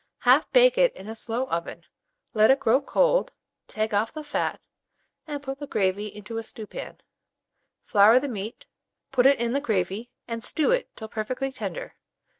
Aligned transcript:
Half 0.21 0.51
bake 0.51 0.79
it 0.79 0.95
in 0.95 1.07
a 1.07 1.13
slow 1.13 1.45
oven, 1.49 1.83
let 2.33 2.49
it 2.49 2.59
grow 2.59 2.81
cold, 2.81 3.31
take 3.67 3.93
off 3.93 4.11
the 4.11 4.23
fat, 4.23 4.59
and 5.27 5.43
put 5.43 5.59
the 5.59 5.67
gravy 5.67 6.07
into 6.07 6.39
a 6.39 6.41
stewpan; 6.41 6.97
flour 7.85 8.19
the 8.19 8.27
meat, 8.27 8.65
put 9.11 9.27
it 9.27 9.37
in 9.39 9.53
the 9.53 9.61
gravy, 9.61 10.09
and 10.27 10.43
stew 10.43 10.71
it 10.71 10.89
till 10.95 11.07
perfectly 11.07 11.51
tender. 11.51 11.93